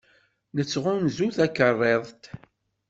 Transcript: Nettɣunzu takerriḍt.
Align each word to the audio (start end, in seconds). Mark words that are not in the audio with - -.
Nettɣunzu 0.55 1.27
takerriḍt. 1.35 2.23